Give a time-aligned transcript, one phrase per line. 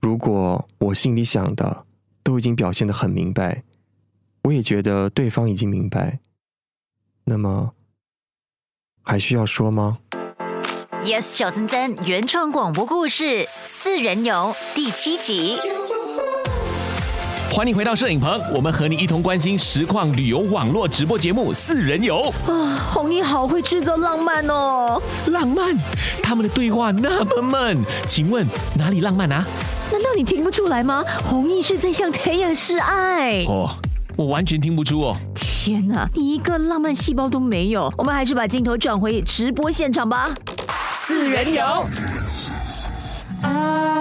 [0.00, 1.84] 如果我心里想的
[2.22, 3.62] 都已经表现得很明白，
[4.44, 6.20] 我也觉得对方已经明白，
[7.24, 7.72] 那么
[9.04, 9.98] 还需要说吗
[11.02, 13.24] ？Yes 小森森原创广播故事
[13.62, 15.58] 《四人游》第七集。
[17.52, 22.32] 欢迎回到摄影棚，我们和你一同关心实况旅游网络直播节目《四人游》。
[22.50, 25.02] 啊，红衣好会制造浪漫哦！
[25.26, 25.76] 浪漫，
[26.22, 28.46] 他们的对话那么闷，请问
[28.78, 29.44] 哪里浪漫啊？
[29.92, 31.04] 难道你听不出来吗？
[31.24, 33.44] 红毅是在向 Taylor 示爱。
[33.44, 33.70] 哦，
[34.16, 35.16] 我完全听不出哦。
[35.34, 37.92] 天哪，你一个浪漫细胞都没有。
[37.98, 40.30] 我们还是把镜头转回直播现场吧。
[40.92, 41.62] 四人游
[43.42, 43.99] ，I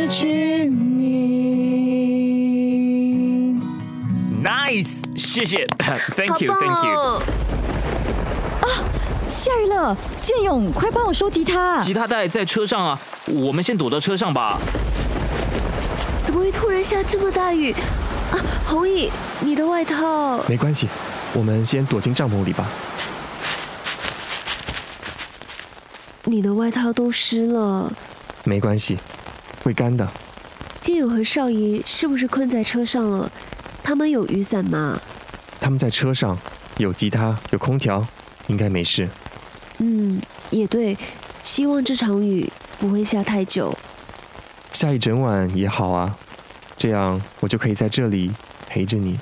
[0.00, 1.10] 失去你。
[4.42, 5.66] nice，谢谢，
[6.16, 6.98] thank you，thank you。
[8.62, 8.64] 啊！
[9.28, 11.78] 下雨了，建勇，快帮我收吉他。
[11.80, 14.58] 吉他带在车上啊，我们先躲到车上吧。
[16.24, 17.72] 怎么会突然下这么大雨？
[17.72, 20.42] 啊，红毅，你的外套。
[20.48, 20.88] 没关系，
[21.34, 22.64] 我们先躲进帐篷里吧。
[26.24, 27.92] 你的外套都湿了。
[28.44, 28.98] 没关系，
[29.62, 30.08] 会干的。
[30.80, 33.30] 金友和少爷是不是困在车上了？
[33.82, 35.00] 他们有雨伞吗？
[35.60, 36.38] 他们在车上，
[36.78, 38.06] 有吉他，有空调，
[38.46, 39.08] 应该没事。
[39.78, 40.96] 嗯，也对。
[41.42, 43.76] 希望这场雨不会下太久。
[44.72, 46.14] 下一整晚也好啊，
[46.76, 48.30] 这样我就可以在这里
[48.66, 49.18] 陪着你，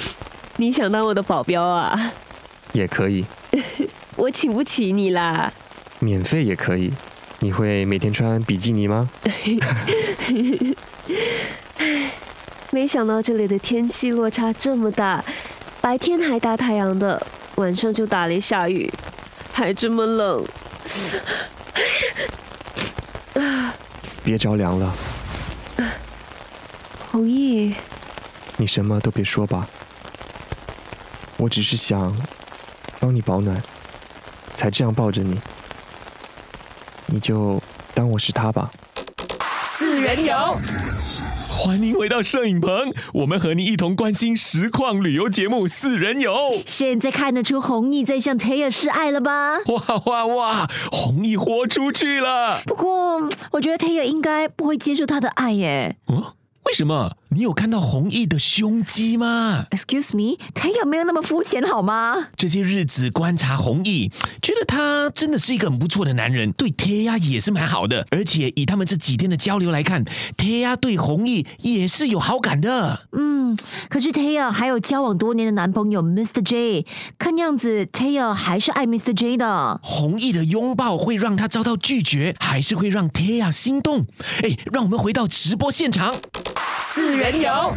[0.56, 2.12] 你想当我的保镖啊？
[2.72, 3.24] 也可以，
[4.16, 5.52] 我请不起你啦。
[6.00, 6.92] 免费也可以。
[7.40, 9.08] 你会每天穿比基尼吗？
[12.70, 15.24] 没想到这里的天气落差这么大，
[15.80, 17.24] 白天还大太阳的，
[17.54, 18.92] 晚上就打雷下雨，
[19.52, 20.44] 还这么冷。
[24.24, 24.92] 别着凉了，
[27.10, 27.74] 弘毅，
[28.56, 29.66] 你什么都别说吧。
[31.36, 32.14] 我只是想
[32.98, 33.62] 帮你保暖，
[34.54, 35.40] 才这样抱着你。
[37.10, 37.60] 你就
[37.94, 38.70] 当我是他吧。
[39.64, 40.34] 四人游，
[41.58, 46.32] 欢迎回到摄影棚，我们和你一同关心实况旅游节目《四人游》。
[46.66, 49.54] 现在看得出弘毅在向 Taylor 示爱了吧？
[49.66, 50.70] 哇哇哇！
[50.92, 52.60] 红毅豁出去了。
[52.66, 55.96] 不过，我觉得 Taylor 应该不会接受他的爱耶。
[56.06, 56.34] 哦，
[56.66, 57.16] 为什么？
[57.30, 62.28] 你有看到弘毅的胸肌吗？Excuse me，Taylor 没有那么肤浅好吗？
[62.38, 68.06] 这些日子观察弘毅，觉得他真的是一个很不错的男人，对贴呀也是蛮好的。
[68.10, 70.02] 而且以他们这几天的交流来看，
[70.38, 73.06] 贴呀对弘毅也是有好感的。
[73.12, 73.54] 嗯，
[73.90, 76.42] 可是 Taylor 还有交往多年的男朋友 Mr.
[76.42, 76.86] J，
[77.18, 79.12] 看样子 Taylor 还是爱 Mr.
[79.12, 79.78] J 的。
[79.82, 84.06] 弘毅的拥抱会让他遭到拒绝，还是会让贴呀心动？
[84.42, 86.14] 哎，让我们回到直播现场。
[86.80, 87.74] 四人游，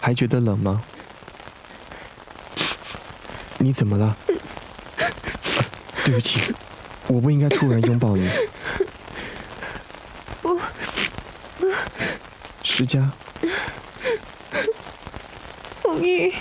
[0.00, 0.82] 还觉得冷吗？
[3.58, 4.06] 你怎么了？
[4.06, 4.16] 啊
[6.04, 6.54] 对不起，
[7.06, 8.28] 我不应该突然拥抱你。
[12.62, 13.08] 施佳，
[15.80, 16.34] 红衣，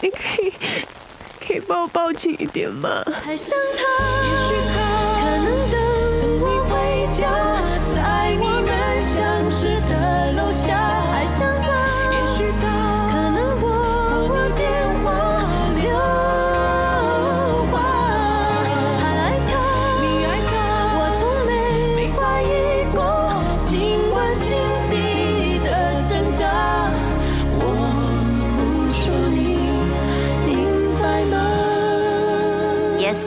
[0.00, 0.52] 你可以
[1.46, 3.02] 可以帮我抱紧一点吗？
[3.26, 3.82] 爱上他，
[4.24, 4.83] 也许他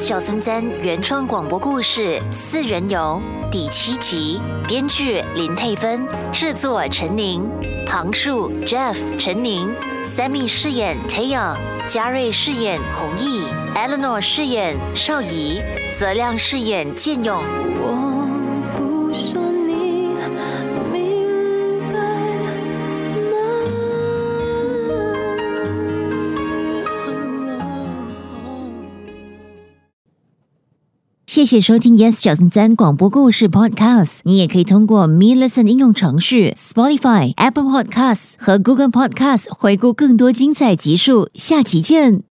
[0.08, 7.46] 小森森原创广播故事《四人游》第七集，编剧林佩芬，制作陈宁，
[7.86, 13.44] 旁述 Jeff 陈宁，Sammy 饰演 Tayang，嘉瑞饰演弘毅
[13.76, 15.62] ，Eleanor 饰演邵仪，
[16.00, 17.44] 泽亮饰演建勇。
[31.38, 34.22] 谢谢收听 Yes 九三三广播故事 Podcast。
[34.24, 41.30] 你也可以通过 Me Listen 应用程序、Spotify、Apple Podcasts 和 Google Podcasts 回顾更多精彩集数。
[41.36, 42.24] 下期见。